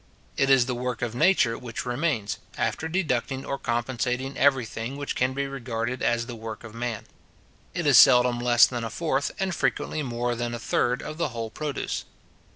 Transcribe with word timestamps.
It 0.35 0.49
is 0.49 0.65
the 0.65 0.73
work 0.73 1.03
of 1.03 1.13
Nature 1.13 1.59
which 1.59 1.85
remains, 1.85 2.39
after 2.57 2.87
deducting 2.87 3.45
or 3.45 3.59
compensating 3.59 4.35
every 4.35 4.65
thing 4.65 4.97
which 4.97 5.15
can 5.15 5.33
be 5.35 5.45
regarded 5.45 6.01
as 6.01 6.25
the 6.25 6.33
work 6.35 6.63
of 6.63 6.73
man. 6.73 7.05
It 7.75 7.85
is 7.85 7.99
seldom 7.99 8.39
less 8.39 8.65
than 8.65 8.83
a 8.83 8.89
fourth, 8.89 9.29
and 9.39 9.53
frequently 9.53 10.01
more 10.01 10.33
than 10.33 10.55
a 10.55 10.59
third, 10.59 11.03
of 11.03 11.19
the 11.19 11.27
whole 11.29 11.51
produce. 11.51 12.05